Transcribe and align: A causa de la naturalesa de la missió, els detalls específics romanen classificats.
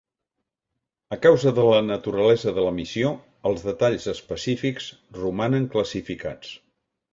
A 1.15 1.17
causa 1.25 1.51
de 1.59 1.65
la 1.67 1.81
naturalesa 1.89 2.55
de 2.55 2.63
la 2.69 2.73
missió, 2.79 3.13
els 3.51 3.63
detalls 3.69 4.09
específics 4.15 4.91
romanen 5.21 5.71
classificats. 5.77 6.59